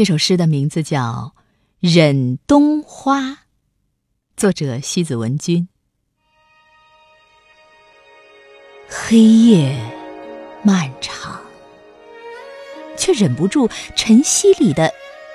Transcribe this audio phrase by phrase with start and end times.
[0.00, 1.34] 这首诗的名字叫
[1.78, 3.20] 《忍冬花》，
[4.34, 5.68] 作者西子文君。
[8.88, 9.78] 黑夜
[10.62, 11.38] 漫长，
[12.96, 14.90] 却忍不住晨曦里的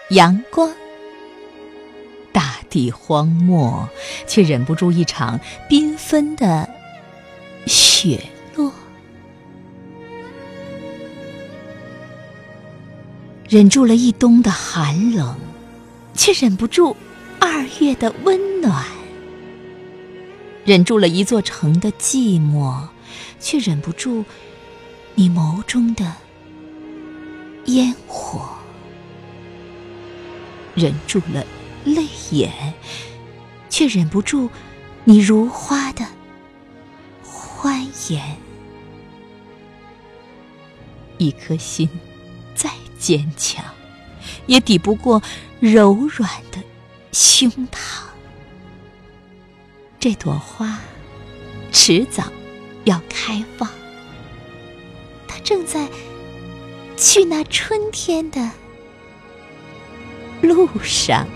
[0.09, 0.73] 阳光；
[2.33, 3.87] 大地荒漠，
[4.25, 5.39] 却忍不住一场
[5.69, 6.67] 缤纷的
[7.67, 8.19] 雪
[13.47, 15.37] 忍住了一冬的寒冷，
[16.15, 16.95] 却忍不住
[17.39, 18.83] 二月的温暖；
[20.65, 22.87] 忍住了一座城的寂寞，
[23.39, 24.25] 却忍不住
[25.13, 26.11] 你眸中的
[27.65, 28.41] 烟火；
[30.73, 31.45] 忍住了
[31.83, 32.73] 泪眼，
[33.69, 34.49] 却忍不住
[35.03, 36.03] 你如花的
[37.21, 38.37] 欢颜。
[41.19, 41.87] 一颗心。
[42.55, 43.63] 在坚强，
[44.47, 45.21] 也抵不过
[45.59, 46.61] 柔软的
[47.11, 48.03] 胸膛。
[49.99, 50.79] 这朵花
[51.71, 52.23] 迟早
[52.83, 53.69] 要开放，
[55.27, 55.87] 它正在
[56.95, 58.51] 去那春天的
[60.41, 61.27] 路上。